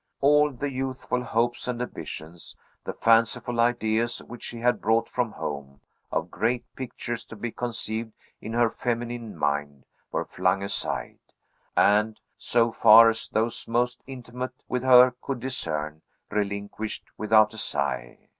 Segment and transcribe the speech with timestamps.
[0.19, 2.55] All the youthful hopes and ambitions,
[2.85, 5.79] the fanciful ideas which she had brought from home,
[6.11, 8.11] of great pictures to be conceived
[8.41, 11.19] in her feminine mind, were flung aside,
[11.77, 18.17] and, so far as those most intimate with her could discern, relinquished without a sigh.